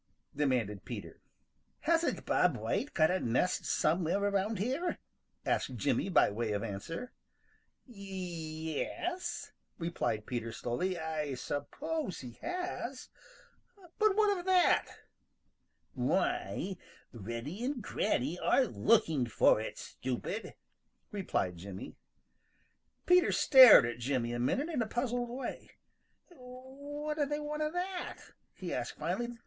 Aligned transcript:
demanded 0.35 0.83
Peter. 0.83 1.21
"Hasn't 1.81 2.25
Bob 2.25 2.57
White 2.57 2.91
got 2.95 3.11
a 3.11 3.19
nest 3.19 3.65
somewhere 3.65 4.17
around 4.17 4.57
here?" 4.57 4.97
asked 5.45 5.75
Jimmy 5.75 6.09
by 6.09 6.31
way 6.31 6.53
of 6.53 6.63
answer. 6.63 7.11
"Y 7.85 7.95
e 7.99 8.81
s," 8.83 9.51
replied 9.77 10.25
Peter 10.25 10.51
slowly, 10.51 10.97
"I 10.97 11.35
suppose 11.35 12.21
he 12.21 12.31
has. 12.41 13.09
But 13.99 14.15
what 14.15 14.35
of 14.39 14.45
that?" 14.47 14.87
"Why, 15.93 16.77
Reddy 17.13 17.63
and 17.63 17.79
Granny 17.83 18.39
are 18.39 18.65
looking 18.65 19.27
for 19.27 19.61
it, 19.61 19.77
stupid," 19.77 20.55
replied 21.11 21.57
Jimmy. 21.57 21.93
Peter 23.05 23.31
stared 23.31 23.85
at 23.85 23.99
Jimmy 23.99 24.33
a 24.33 24.39
minute 24.39 24.69
in 24.69 24.81
a 24.81 24.87
puzzled 24.87 25.29
way. 25.29 25.69
"What 26.29 27.17
do 27.17 27.25
they 27.27 27.39
want 27.39 27.61
of 27.61 27.73
that?" 27.73 28.17
he 28.55 28.73
asked 28.73 28.97
finally. 28.97 29.37